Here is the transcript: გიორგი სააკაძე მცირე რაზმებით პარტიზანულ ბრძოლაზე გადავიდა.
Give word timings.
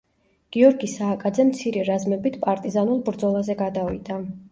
გიორგი 0.55 0.87
სააკაძე 0.93 1.45
მცირე 1.49 1.83
რაზმებით 1.89 2.39
პარტიზანულ 2.47 3.05
ბრძოლაზე 3.11 3.57
გადავიდა. 3.61 4.19